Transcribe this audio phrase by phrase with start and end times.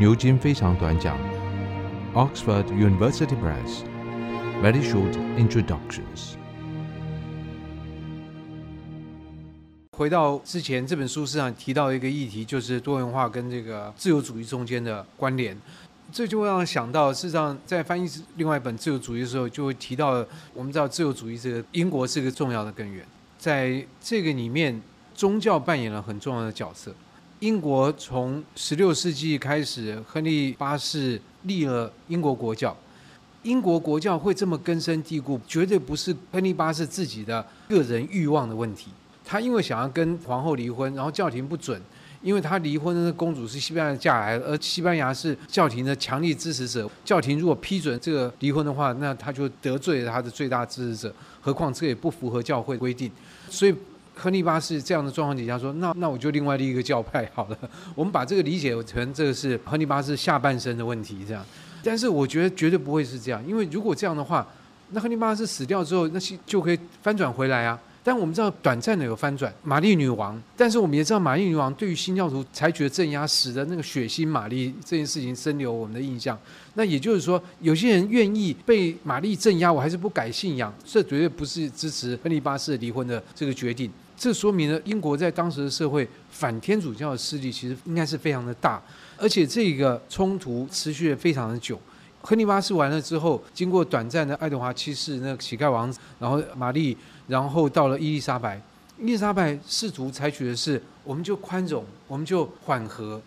[0.00, 1.14] 牛津非常短讲
[2.14, 3.82] ，Oxford University Press
[4.62, 6.36] Very Short Introductions。
[9.98, 15.54] 回到之前这本书实上提到一个议题，就是多元化跟这个自由主义中间的关联。
[16.10, 20.24] 这就会让我想到，事实上在翻译另外一本自由主义的时候，就会提到
[20.54, 23.04] 我们知道自由主义这个英国是一个重要的根源，
[23.38, 24.80] 在这个里面，
[25.14, 26.90] 宗教扮演了很重要的角色。
[27.40, 32.76] 英国从十六世纪开始，亨利八世立了英国国教。
[33.44, 38.90] 英国国教会这么根深蒂固，绝对不是亨利八世自己的个人欲望的问题。
[39.24, 41.80] 他因为想要跟皇后离婚，然后教廷不准，
[42.20, 46.90] 因为他离婚的公主是西班牙嫁来的，而西班牙是教廷的强力支持者。
[47.06, 51.14] 教廷如果批准这个离婚的话，那他就得罪了他的最大支持者。
[51.40, 53.10] 何况这也不符合教会规定，
[53.48, 53.74] 所以。
[54.20, 57.58] 亨利八世这样的状况底下说：“那那我就另外立一个教派好了。”
[57.96, 61.44] 我们把这个理解成这个是亨利八世下半身的问题这样，
[61.82, 64.46] 但是我觉得绝对不会是这样，因为如果这样的话，
[64.90, 67.80] 那亨利八世死掉之后，那些就可以翻转回来啊。
[68.02, 76.36] 但我们知道短暂的有翻转，玛丽女王，但是我们也知道玛丽女王对于新教徒采取的镇压，使得那个血腥玛丽这件事情深留我们的印象。
[76.74, 83.90] 那也就是说，有些人愿意被玛丽镇压，我还是不改信仰，这绝对不是支持亨利八世离婚的这个决定。
[84.20, 88.78] 这说明了英国在当时的社会反天主教的势力其实应该是非常的大，
[89.16, 91.80] 而且这个冲突持续了非常的久。
[92.20, 96.94] 亨利八世完了之后，经过短暂的爱德华七世那个乞丐王子，然后玛丽，
[97.28, 98.60] 然后到了伊丽莎白。
[98.98, 103.18] 伊丽莎白试图采取的是，我们就宽容，我们就缓和。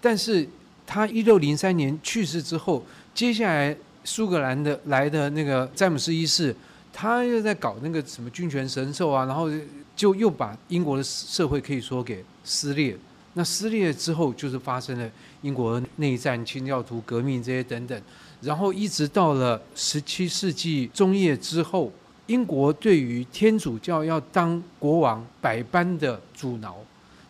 [0.00, 0.48] 但是
[0.86, 6.54] 他一六零三年去世之后，接下来苏格兰的来的那个詹姆斯一世，
[6.92, 9.50] 他又在搞那个什么军权神授啊，然后。
[9.96, 12.96] 就又把英国的社会可以说给撕裂。
[13.32, 15.10] 那撕裂之后，就是发生了
[15.42, 18.00] 英国内战、清教徒革命这些等等。
[18.40, 21.90] 然后一直到了十七世纪中叶之后，
[22.26, 26.76] 英国对于天主教要当国王百般的阻挠，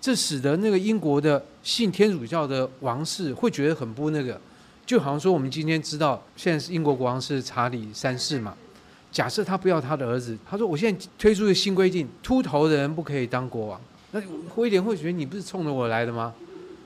[0.01, 4.41] 这使得那个英国的信天主教的王室会觉得很不那个。
[4.85, 8.57] 就好像说，我们今天知道，现在是英国国王是查理三世嘛。
[9.17, 13.81] 假设他不要他的儿子，他说：“我现在推出一个新规定，秃头的人不可以当国王。”
[14.13, 14.21] 那
[14.57, 16.35] 威廉会觉得你不是冲着我来的吗？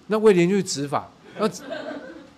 [0.06, 1.48] 那威廉就执法，那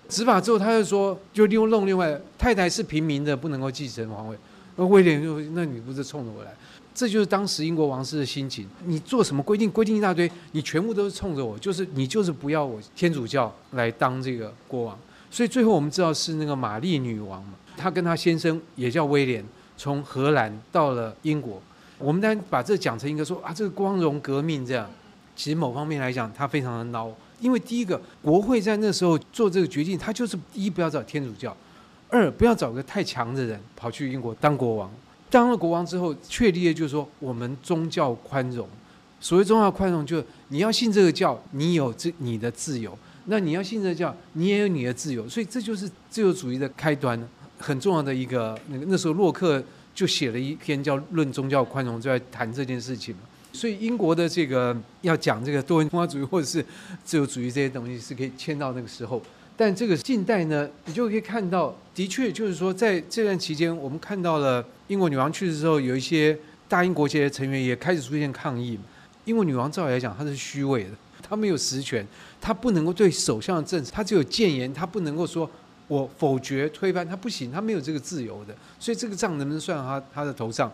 [0.08, 4.36] 执法之后，他就说：“就利用弄另外太太是平民的，不能够继承皇位。”
[4.76, 6.50] 那威廉就：“那你不是冲着我来？”
[6.94, 8.66] 这就是当时英国王室的心情。
[8.86, 9.70] 你做什么规定？
[9.70, 14.98] 规定一大堆，你全部都是冲着我，就是你就是不要我天主教来当这个国王。
[15.31, 19.44] 所以最后我们知道是那个玛丽女王嘛，她跟她先生也叫威廉。
[19.77, 21.60] 从荷兰到了英国，
[21.99, 24.88] 我们当然把这讲成一个说啊，这个光荣革命这样。
[25.34, 27.10] 其实某方面来讲，他非常的孬，
[27.41, 31.56] 因为第一个国会在那时候做这个决定，他就是一不要找天主教，
[32.09, 34.91] 二不要找个太强的人跑去英国当国王。
[35.31, 38.69] 当了国王之后，确立的就是说我们宗教宽容。
[39.19, 42.91] 所谓宗教宽容，就是你要信这个教，你有这你的自由；
[43.25, 45.27] 那你要信这个教，你也有你的自由。
[45.27, 47.19] 所以这就是自由主义的开端。
[47.62, 49.62] 很重要的一个，那个那时候洛克
[49.95, 53.21] 就写了一篇叫《论宗教宽容》，就在谈这件事情嘛。
[53.53, 56.65] 所以英国的这个要讲这个多元化主义或者是
[57.05, 59.23] 自由主义这些东西，是可以迁到那个时候。
[59.56, 66.37] 但这个近代呢，你就可以看到，的确就是说，在这段期间，我们看到了英国女王去世之后，有一些
[66.67, 68.79] 大英国协的成员也开始出现抗议。
[69.27, 70.91] 英国女王照理来讲，她是虚位的，
[71.23, 72.05] 她没有实权，
[72.41, 75.49] 她不能够对首相的政策，她只有谏言，她不能够说。
[75.88, 80.72] 我否决推翻他不行，他没有这个自由的，所以这个账能不能算到他他的头上？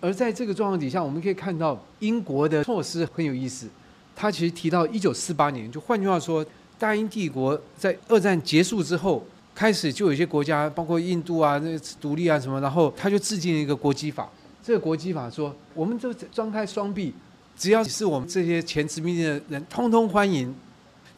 [0.00, 3.68] 而在这个状况底下，我们可以看到英国的措施很有意思。
[4.16, 6.44] 他其实提到一九四八年，就换句话说，
[6.78, 9.24] 大英帝国在二战结束之后，
[9.54, 14.28] 开始就有一些国家，包括印度啊、那个独立啊什么，然后他就制定一个国籍法。
[14.62, 17.14] 这个国籍法说，我们就张开双臂，
[17.56, 20.54] 只要是我们这些前殖民地的人，通通欢迎。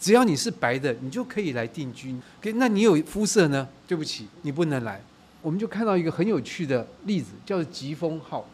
[0.02, 2.12] 只要你是白的，你就可以来定居。
[2.42, 3.68] 可那你有肤色呢？
[3.86, 5.00] 对不起，你不能来。
[5.40, 8.44] 我们就看到一个很有趣的例子，叫做“疾风号”。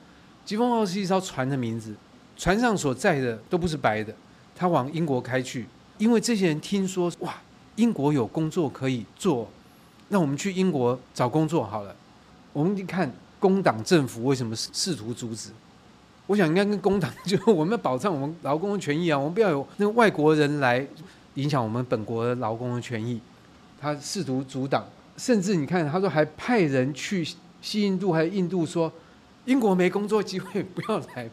[0.45, 1.95] 疾风号是一艘船的名字，
[2.37, 4.15] 船上所载的都不是白的。
[4.55, 5.65] 他往英国开去，
[5.97, 7.35] 因为这些人听说哇，
[7.77, 9.51] 英国有工作可以做，
[10.09, 11.97] 那我们去英国找工作好了。
[12.53, 13.11] 我们一看
[13.41, 15.49] 工党政府为什么试图阻止？
[16.27, 20.87] 我想应该跟工党 就我们要保障我们劳工的权益啊，我们不要有那个外国人来。
[21.39, 23.21] 影响我们本国的劳工的权益，
[23.81, 24.85] 他试图阻挡，
[25.17, 27.27] 甚至你看，他说还派人去
[27.63, 28.93] 西印度还有印度说，
[29.45, 31.31] 英国没工作机会，不要来。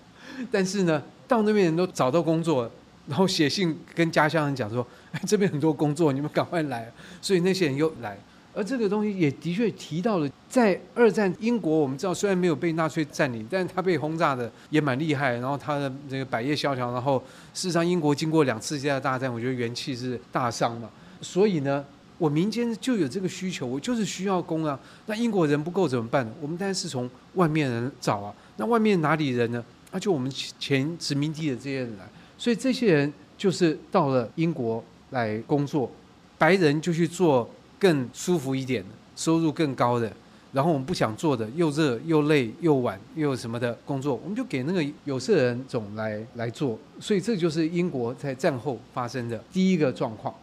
[0.52, 2.70] 但是呢，到那边人都找到工作，
[3.08, 6.92] 然后写信跟家乡人讲说，哎，这边很多工作，你们赶快来。
[7.20, 8.16] 所以那些人又来。
[8.56, 15.34] 而这个东西也的确提到了，在二战英国，我们知道虽然没有被纳粹占领，但是他被轰炸的也蛮厉害。
[15.34, 17.22] 然后他的这个百业萧条，然后
[17.54, 20.90] 事实上英国经过两次世界大战，我觉得元气是大伤嘛。
[21.20, 21.84] 所以呢，
[22.18, 24.80] 我民间就有这个需求，我就是需要工啊。
[25.08, 26.26] 那英国人不够怎么办？
[26.42, 28.34] 我们当然是从外面人找啊。
[28.56, 29.62] 那外面哪里人呢？
[29.92, 32.06] 那就我们前殖民地的这些人来。
[32.38, 35.92] 所以这些人就是到了英国来工作，
[36.38, 37.50] 白人就去做。
[37.86, 40.12] 更舒服一点的，收入更高的，
[40.52, 46.80] 然后我们不想做的，又热又累又晚又什么的工作，我们就给那个有色人种来来做。
[47.00, 50.34] 所以这就是英国在战后发生的第一个状况。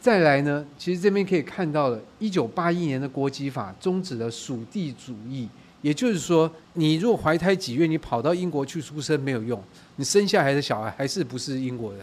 [0.00, 5.46] 再来呢，其实这边可以看到了，一九八一年的国籍法终止了属地主义，
[5.82, 9.62] 也就是说，你若怀胎几月，你跑到英国去出生没有用，
[9.96, 12.00] 你生下来的小孩还是不是英国人。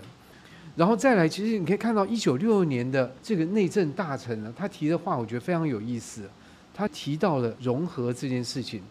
[0.78, 6.30] 然后再来，其实你可以看到一九六六年的这个内政大臣呢，他提的话，我觉得非常有意思。
[6.72, 8.84] 他提到了融合这件事情，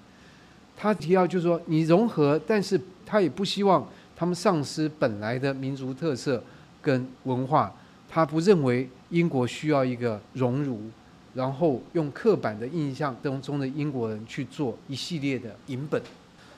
[0.76, 6.42] 他提到就是说，你融合，但是他也不希望他们丧失本来的民族特色
[6.82, 7.72] 跟文化。
[8.08, 10.90] 他不认为英国需要一个熔炉，
[11.34, 16.02] 然后用刻板的印象当中的英国人去做一系列的影本。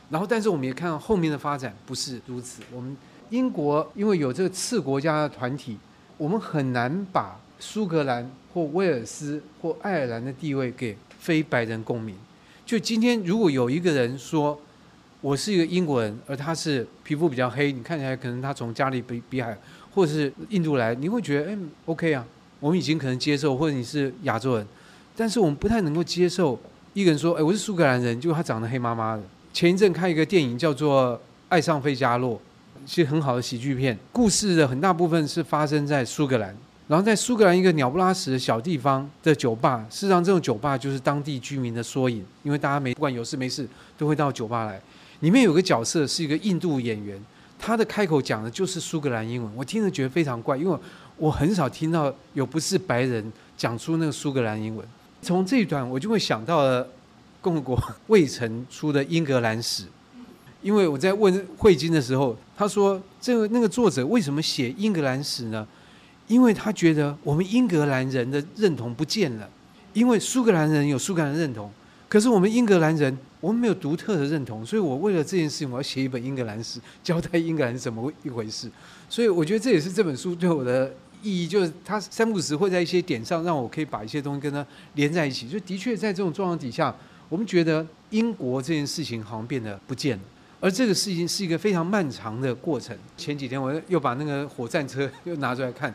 [0.09, 2.97] 然后，但是我们也看到后面的发展不是如此，我们。
[3.31, 5.77] 英国因为有这个次国家的团体，
[6.17, 12.15] 我们很难把苏格兰或威尔斯或爱尔兰的地位给非白人公民。
[12.65, 14.59] 就今天，如果有一个人说
[15.21, 19.57] 我是一个英国人，而他是皮肤比较黑，你看起来可能他从加利比比海
[19.95, 22.25] 或者是印度来，你会觉得哎，OK 啊，
[22.61, 24.67] 我们已经可能接受，或者你是亚洲人，
[25.17, 26.59] 但是我们不太能够接受
[26.95, 29.23] 一个人说，哎，我是苏格兰人，结果他长得黑麻麻的。
[29.53, 31.15] 前一阵看一个电影叫做
[31.49, 32.37] 《爱上费加洛》。
[32.87, 36.55] 其实很好的喜剧片，故事的很大部分是发生在苏格兰，
[36.87, 44.81] 然后在苏格兰一个鸟不拉屎的小地方的酒吧，事实上这种酒吧就是当地居民的缩影，因为大家没不管有事没事都会到酒吧来。
[45.21, 47.21] 里面有个角色是一个印度演员，
[47.59, 50.79] 他的开口讲的就是苏格兰英文，我听着觉得非常怪，因为
[51.17, 54.87] 我很少听到有不是白人讲出那个苏格兰英文。
[55.21, 56.89] 从这一段我就会想到了
[57.41, 57.77] 共和国
[58.07, 59.83] 未曾出的《英格兰史》。
[60.69, 65.67] 因为我在问慧晶的时候，他说：“这个那个作者为什么写英格兰史呢？
[66.27, 69.49] 因为他觉得我们英格兰人的认同不见了，
[69.95, 71.71] 因为苏格兰人有苏格兰认同，
[72.07, 78.71] 可是我们英格兰人我们没有独特的认同，所以我为了这件事情，我要写一本英格兰史，交代英格兰是怎么一回事。
[79.09, 84.67] 所以我觉得这也是这本书对我的意义，就是他三不时会在一些点上让我可以把一些东西跟他
[84.97, 85.49] 连在一起。
[85.49, 86.95] 就的确在这种状况底下，
[87.31, 90.23] 我们觉得英国这件事情好像变得不见了。”
[90.61, 92.97] 而这个事情是一个非常漫长的过程。
[93.17, 95.95] 前几天我又把那个火战车又拿出来看，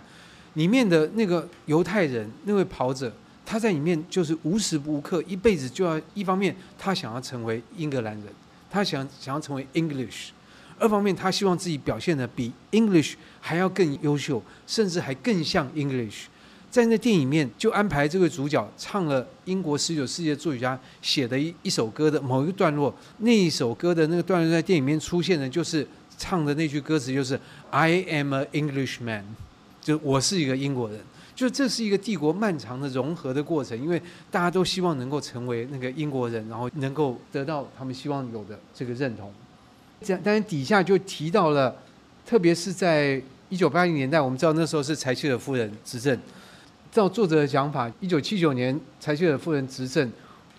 [0.54, 3.12] 里面的那个犹太人那位跑者，
[3.46, 8.28] 他在里面就是无时无刻一辈子就要一方面他想要成为英格兰人，
[8.70, 10.30] 他想想要成为 English，
[10.80, 16.28] 二方面他希望自己表现得比 English 还要更优秀，甚至还更像 English。
[16.74, 22.92] 在那电影面，就安排这个主角唱了英国十九世纪作曲家写的一一首歌的某一个段落。
[23.20, 25.88] 那一首歌的那个段落在电影面出现的，就是
[26.18, 27.40] 唱的那句歌词，就是
[27.70, 29.22] “I am an Englishman”，
[29.84, 31.00] 就我是一个英国人。
[31.36, 34.02] 就这是一个帝国漫长的融合的过程，因为
[34.32, 39.32] 大家都希望能够成为那个英国人，然后能够得到他们希望有的这个认同。
[40.02, 41.76] 这样，当然底下就提到了，
[42.26, 46.18] 特别是在一九八零年代，我们知道那时候是柴契尔夫人执政。
[46.94, 50.12] 照作者的讲法，一九七九年柴契尔夫人执政，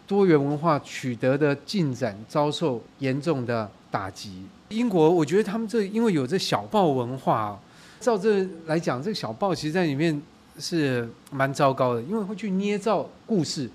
[0.05, 4.43] 多元文化取得的进展遭受严重的打击。
[4.71, 7.57] 英国，我觉得他们这因为有这小报文化，
[8.01, 10.21] 照这来讲，这个小报其实在里面
[10.59, 13.71] 是蛮糟糕的，因为会去捏造故事。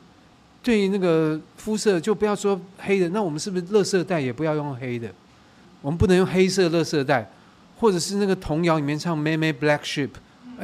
[0.62, 5.10] 对于那个肤色，就不要说黑的，那我们是不是垃圾袋也不要用黑的？
[5.82, 7.32] 我们不能用黑色垃圾袋，
[7.80, 10.10] 或者是那个童谣里面唱 “Many Black Sheep”，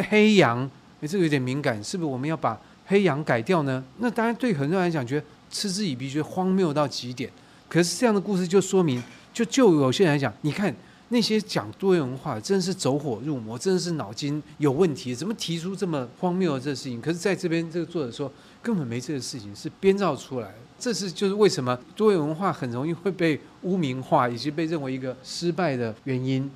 [0.10, 0.70] 黑羊。
[1.02, 3.84] 哎，这个有点敏感，是不是我们要把黑羊改掉呢？
[3.98, 7.30] 那当然，对很多人来讲，觉得嗤之以鼻，觉得荒谬到极点。
[7.68, 9.02] 可是这样的故事就说明，
[9.34, 10.74] 就就有些人来讲，你看
[11.10, 17.02] 那些讲多元文化，真的是走火入魔，真的是脑筋有问题，怎么提出这么荒谬的这事情？
[17.02, 20.56] 可是在这边，这个作者说根本没这个事情，是编造出来的。
[20.80, 26.50] 这是就是为什么多元文化很容易会被污名化，以及被认为一个失败的原因。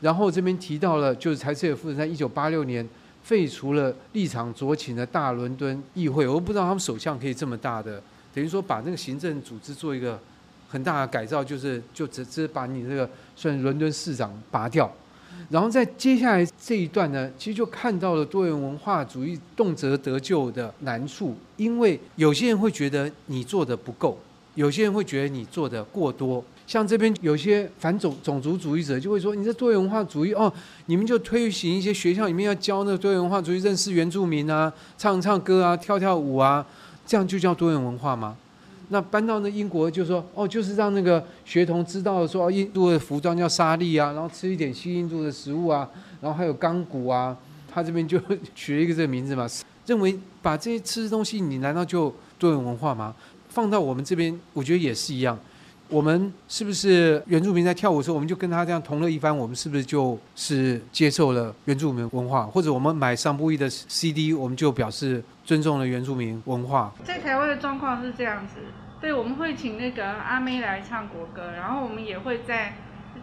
[0.00, 2.88] 然后这边提到了，就是柴契尔夫人在一九八六年。
[3.26, 8.00] 废除了立场酌情的大伦敦议会，我不知道他们首相可以这么大的，
[8.32, 10.16] 等于说把那个行政组织做一个
[10.68, 14.88] 很大的改造，就是就直接把你这个算伦敦市长拔掉。
[15.50, 24.16] 然后在接下来这一段呢，其实就看到了多元文化主义动辄得救的难处，因为有些人会觉得你做的不够，
[24.54, 26.44] 有些人会觉得你做的过多。
[26.66, 30.52] 像这边有些反种种族主义者就会说，你这多元文化主义哦，
[30.86, 36.66] 你们就推行一些学校里面要教那个多元文化主义，认识原住民啊，唱唱歌啊，跳跳舞啊，
[37.06, 38.36] 这样就叫多元文化吗？
[38.88, 45.88] 那搬到那英国就说哦，就是让那个学童知道说，印度的服装叫纱丽啊，然后吃一点西印度的食物啊，
[46.20, 47.36] 然后还有钢骨啊，
[47.72, 48.20] 他这边就
[48.54, 49.46] 取了一个这个名字嘛，
[49.86, 53.14] 认为把这些吃的东西，你难道就多元文化吗？
[53.48, 55.38] 放到我们这边，我觉得也是一样。
[55.88, 59.34] 我们是不是原住民在跳舞的时候，我们就跟他这样同乐一番？
[59.34, 62.44] 我们是不是就是接受了原住民文化？
[62.46, 66.92] 或者我们买桑布伊的 CD，我们就表示尊重了原住民文化？
[67.04, 68.54] 在台湾的状况是这样子，
[69.00, 72.74] 对，我们会请那个阿妹来唱国歌，然后我们也会在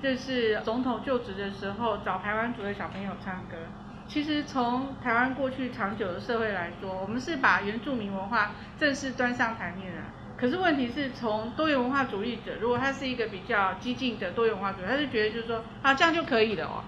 [0.02, 3.58] 就是总统就职的时候找台湾族的小朋友唱歌。
[4.08, 10.02] 其实从台湾过去长久的社会来说，我们是把原住民文化正式端上台面的。
[10.44, 16.84] 可是问题是从多元文化主义者，如果他是一个比较激进的多元文化主义，他就觉得就是说啊，这样就可以了哦，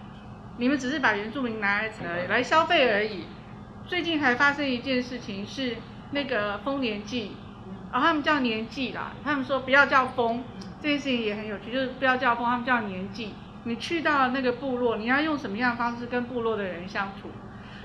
[0.57, 3.23] 你们只是把原住民拿来呃来消费而已。
[3.87, 5.77] 最近还发生一件事情是
[6.11, 7.31] 那个丰年祭，
[7.93, 10.43] 然后他们叫年祭啦，他们说不要叫丰，
[10.81, 13.35] 这件事情也很有趣，就是不要叫丰，他们叫年祭。
[13.63, 17.29] 你去到那个部落，你要用什么样的方式跟部落的人相处？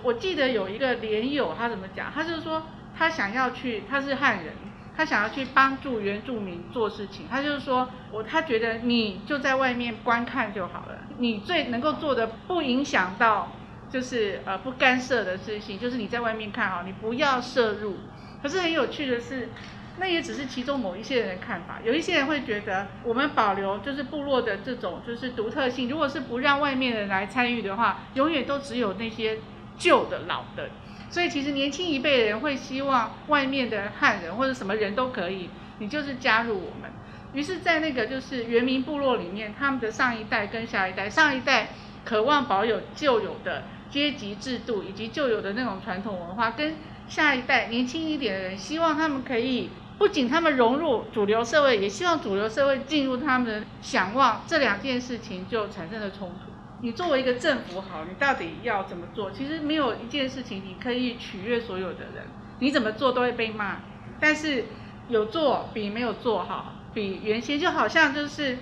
[0.02, 2.10] 我记得有一个连友，他怎么讲？
[2.12, 2.64] 他就是说
[2.98, 4.52] 他想要去，他是汉人。
[5.00, 13.50] 他想要去帮助原住民做事情，他就是说我他觉得你就在外面观看就好了，你最能够做的不影响到
[13.88, 17.96] 就是呃不干涉的事情，就是你在外面看好，你不要涉入。
[18.42, 19.48] 可是很有趣的是，
[19.96, 29.38] 那也只是其中某一些人的看法，有一些人会觉得我们保留就是部落的这种就是独特性，如果是不让外面人来参与的话，永远都只有那些
[29.78, 30.68] 旧的老的。
[31.10, 36.90] 所以其实年轻一辈的人会希望外面的汉人或者什么人都可以，你就是加入我们。
[37.32, 41.68] 于是，在那个就是原民部落里面，他们的上一代跟下一代，上一代
[42.04, 46.74] 渴望保有旧有的阶级制度以及旧有的那种传统文化，跟
[47.08, 56.49] 下一代年轻一点的人，希望他们可以不仅他们融入主流社会，也希望主流社会进入他们的想望，这两件事情就产生了冲突。
[56.82, 59.30] 你作为一个政府好，你到底要怎么做？
[59.30, 62.24] 其实没有一件事情你可以取悦所有的人，
[62.58, 63.76] 你怎么做都会被骂。
[64.18, 64.64] 但是
[65.08, 68.58] 有做比没有做好，比原先就好像就是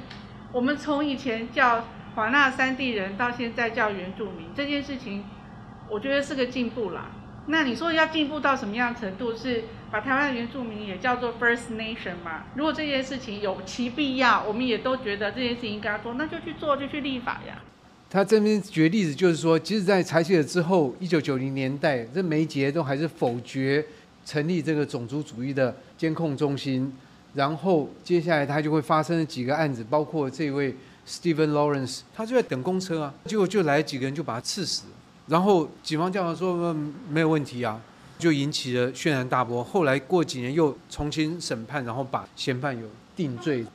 [0.53, 1.85] 我们从以前叫
[2.15, 5.25] 华纳山地人到现在叫原住民这件事情，
[5.89, 7.11] 我觉得是个进步啦。
[7.47, 9.35] 那你说要进步到什么样程度？
[9.35, 12.45] 是把台湾的原住民也叫做 First Nation 吗？
[12.55, 17.63] 如果这件事情有其必要，我们也都觉得这件事情应该做，那就去做，就去立法呀。
[18.11, 23.85] 他这边举例子就是说，即使在裁切了之后，一九九零年代，这梅杰都还是否决
[24.25, 26.91] 成立这个种族主义的监控中心。
[27.35, 30.75] 然后接下来他就会发生几个案子，包括这位
[31.07, 34.85] Stephen Lawrence，他就在等公车啊，结果就来几个人就把他刺死。
[35.27, 37.79] 然后警方调查说，嗯，没有问题啊，
[38.19, 39.63] 就引起了轩然大波。
[39.63, 43.67] 后来过几年又重新审判，然后把嫌犯有定罪。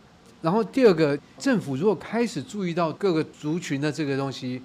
[0.43, 4.61] 然后第二个，政府如果开始注意到各个族群的这个东西，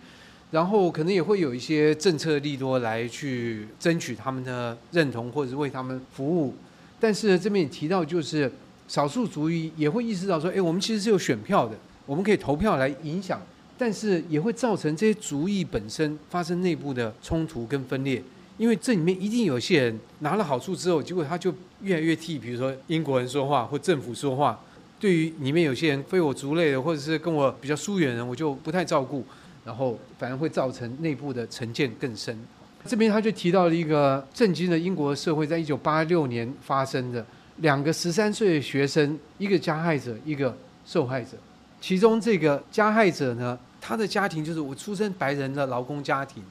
[0.50, 6.52] 然后可能也会有一些政策利多来去争取他们的认同，或者是为他们服务。
[6.98, 8.50] 但是这边也提到，就是
[8.88, 13.40] 少数族裔也会意识到说，哎，我们其实是有选票的，我们可以投票来影响，
[13.78, 18.20] 但是也会造成这些族裔本身发生内部的冲突跟分裂，
[18.56, 24.58] 因为这里面一定有些人拿了好处之后，结果他就越来越替，比如说英国人说话或政府说话。
[25.00, 29.24] 对于里面有些人非我族类的，或者是跟我比较疏远人，我就不太照顾，
[29.64, 32.36] 然后反而会造成内部的成见更深。
[32.84, 37.24] 这边他就提到了一个震惊的英国社会，在一九八六年发生的
[37.58, 41.36] 两个十三岁的学生，一个加害者，一个受害者。
[41.80, 46.42] 其中这个加害者呢，他的家庭就是我出身白人的劳工家庭，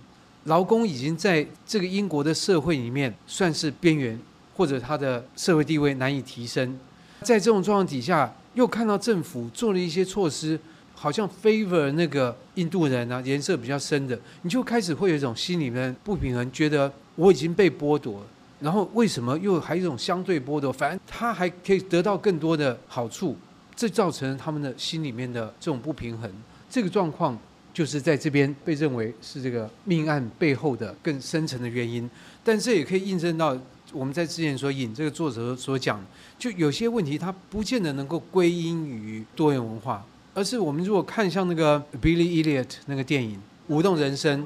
[0.46, 4.18] 劳工已经在这个英国的社会里面算是边缘，
[4.56, 6.78] 或者他的社会地位难以提升。
[7.24, 10.60] 在这种状况底下，又看到政府做了一些措施，
[10.94, 18.22] 好像 favor 那个印度人啊，颜色比较深的，你就开始会有一种心里面不平衡，觉得我已经被剥夺，
[18.60, 20.72] 然后为什么又还有一种相对剥夺？
[20.72, 23.36] 反正他还可以得到更多的好处，
[23.76, 26.32] 这造成他们的心里面的这种不平衡。
[26.70, 27.38] 这个状况
[27.74, 32.10] 就是在这边被认为是这个命案背后的更深层的原因，
[32.44, 33.58] 但这也可以印证到。
[33.94, 36.04] 我们在之前所引这个作者所讲，
[36.38, 44.46] 就有些问题它不见得能够归因于多元文化，而是我们如果看像那个 Billy Elliot 那个电影，舞动人生，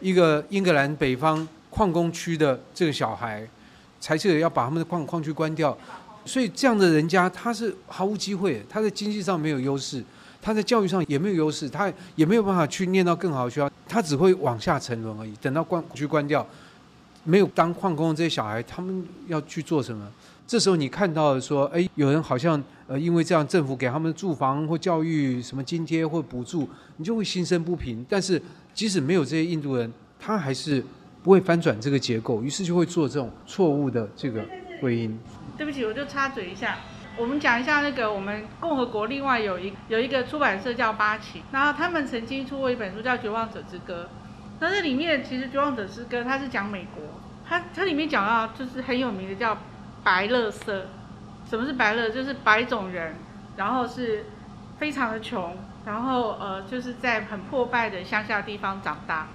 [0.00, 3.48] 一个英格兰北方矿工区的这个小孩，
[3.98, 5.76] 才是要把他们的矿矿区关掉，
[6.26, 10.04] 所以这样的人家他是毫无机会，他在经济上没有优势，
[10.42, 15.32] 他在教育上也没有优势，他也没有办法去念到更好的学校，他只会往下沉沦而已。
[15.40, 16.46] 等到关去关掉，
[17.24, 20.06] 没有当矿工的这些小孩，他们要去做什么？
[20.46, 28.04] 这时候你看到说，哎，有人好像呃，因为这样政府给他们住房或教育什么津贴或补助，你就会心生不平。
[28.08, 28.40] 但是
[28.74, 30.84] 即使没有这些印度人，他还是
[31.22, 34.44] 不会翻转这个结构，于是就会做这种错误的这个
[34.80, 35.18] 归因。
[35.56, 36.80] 对不起，我就插嘴一下，
[37.16, 44.08] 我们讲一下那个我们共和国另外有一有一个出版社叫八旗，然后他们曾经出过一本书叫《绝望者之歌》，
[44.62, 47.02] 那这里面其实《绝望者之歌》它是讲美国，
[47.44, 49.58] 它它里面讲到就是很有名的叫。
[50.04, 50.86] 白乐色，
[51.48, 52.10] 什么是白乐？
[52.10, 53.14] 就是白种人，
[53.56, 54.24] 然后是
[54.76, 59.28] 非常的穷，然后呃，就是在很破败的乡下地方长大。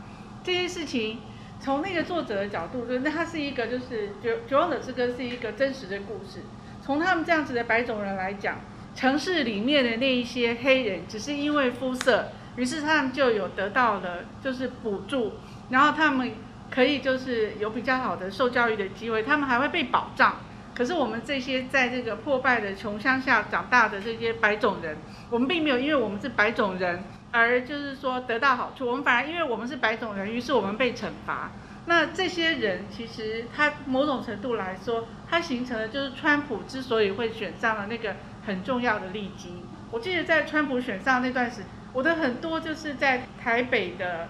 [0.43, 1.19] 这件事情
[1.61, 6.41] 从那个作者的角度，就那他是一个就是绝绝望者之歌是一个真实的故事。
[6.81, 8.57] 从他们这样子的白种人来讲，
[8.93, 12.27] 城市里面的那一些黑人，只是因为肤色，
[12.57, 15.35] 于是他们就有得到了就是补助，
[15.69, 16.33] 然后他们
[16.69, 20.35] 可以就是有比较好的受教育的机会，他们还会被保障。
[20.75, 24.97] 可是我们这些在这个破败的穷乡下长大的这些白种人，
[25.29, 31.51] 我们并没有因为我们是白种人而就是说得到好处，我们反而因为我们是白种人，于是我们被惩罚。
[31.85, 39.63] 那这些人其实他某种程度来说，他形成了就是川普之所以会选上了那个很重要的利基。
[39.89, 41.61] 我记得在川普选上那段时，
[41.97, 44.27] 我的很多就是在台北的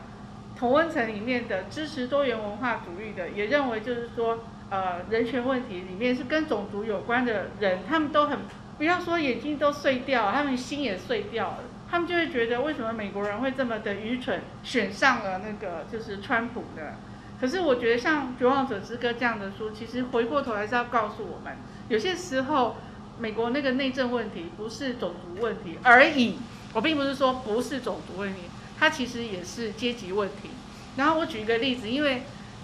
[0.58, 4.40] 同温层里面的支持多元文化主义的，也认为就是说。
[4.70, 8.40] 呃，人权问题里面是跟种族有关的人，他们都很
[8.78, 11.60] 不要说眼睛都碎掉，他们心也碎掉了。
[11.90, 16.96] 他们就会觉得，为什么美国人会这么的愚蠢，选上了那个就是川普的？
[17.40, 21.56] 可是我觉得像《绝望者之歌》这样的书，其实回过头来是要告诉我们，
[21.88, 22.76] 有些时候
[23.20, 26.38] 美国那个内政问题不是种族问题而已。
[26.74, 28.42] 我并不是说不是种族问题，
[28.78, 30.50] 它其实也是阶级问题。
[30.96, 32.24] 然后我举一个例子，因为。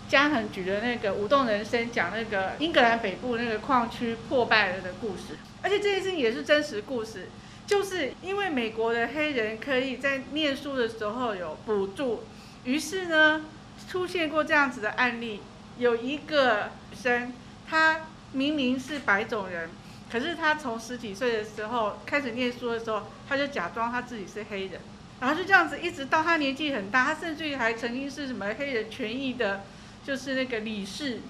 [0.10, 7.30] 嘉恒举的那个《舞动人生》，讲那个英格兰北部那个矿区破败了的故事，而且这件事情也是真实故事，
[7.66, 12.26] 就是因为美国的黑人可以在念书的时候有补助，
[12.66, 13.46] 于是呢
[13.90, 15.40] 出现过这样子的案例，
[15.80, 17.34] 有一个女生，
[17.68, 18.02] 她
[18.34, 19.70] 明明是白种人，
[20.14, 24.80] 可是他从十几岁的时候开始念书的时候，他就假装他自己是黑人，
[25.20, 29.64] 然后就这样子一直到他年纪很大，他甚至于还曾经是什么黑人权益的。
[30.06, 31.22] 就是那个理事，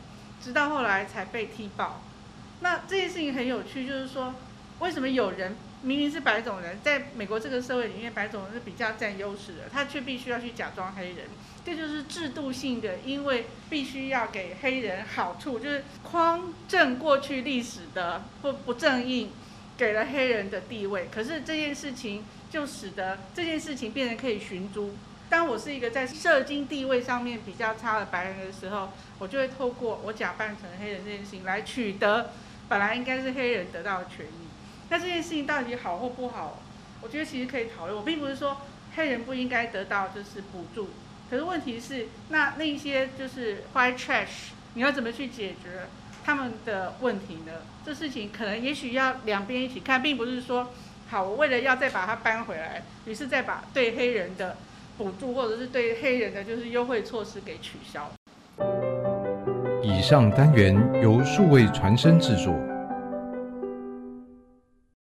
[0.43, 2.01] 直到后来才被踢爆。
[2.61, 4.33] 那这件事情很有趣，就是说，
[4.79, 11.27] 为什么有人明明是白种人，在美国这个社会里面，白种人是比较占优势的，他却必须要去假装黑人？
[11.65, 19.29] 这就是制度性的，因为必须要给黑人好处，就是匡正过去历史的不不正义，
[19.77, 21.09] 给了黑人的地位。
[21.13, 24.95] 可是这件事情就使得这件事情变成可以寻租。
[25.29, 32.31] 当我是一个在社经地位上面比较差的白人的时候，我就会透过我假扮成黑人这件事情来取得
[32.69, 34.42] 本来应该是黑人得到的权益。
[34.93, 36.59] 那这件事情到底好或不好？
[37.01, 37.97] 我觉得其实可以讨论。
[37.97, 38.57] 我并不是说
[38.95, 40.89] 黑人不应该得到就是补助，
[41.31, 45.87] 可是问题是那那些就是 white trash，你要怎么去解决
[46.23, 47.53] 他们的问题呢？
[47.83, 50.69] 这事情可能也许要两边一起看，并不是说
[51.09, 54.55] 好，我为了要再把它搬回来，于是再把对黑人的。
[54.95, 58.11] 补助或者是对黑人的就是优惠措施给取消。
[59.81, 62.53] 以上单元由数位传声制作。